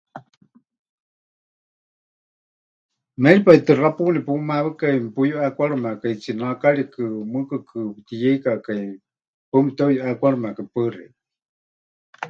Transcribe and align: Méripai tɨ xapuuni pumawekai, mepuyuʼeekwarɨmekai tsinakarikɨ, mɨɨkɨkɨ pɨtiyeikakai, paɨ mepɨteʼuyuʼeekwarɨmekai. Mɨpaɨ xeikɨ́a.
Méripai 3.23 3.59
tɨ 3.65 3.73
xapuuni 3.81 4.19
pumawekai, 4.25 4.95
mepuyuʼeekwarɨmekai 5.03 6.13
tsinakarikɨ, 6.21 7.03
mɨɨkɨkɨ 7.31 7.77
pɨtiyeikakai, 7.95 8.83
paɨ 9.49 9.59
mepɨteʼuyuʼeekwarɨmekai. 9.65 10.65
Mɨpaɨ 10.65 10.87
xeikɨ́a. 10.95 11.09